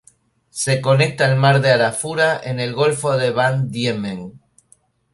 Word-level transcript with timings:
Se 0.49 0.81
conecta 0.81 1.29
el 1.31 1.37
Mar 1.37 1.61
de 1.61 1.69
Arafura 1.69 2.41
en 2.43 2.59
el 2.59 2.73
Golfo 2.73 3.15
de 3.17 3.29
Van 3.29 3.69
Diemen. 3.69 4.41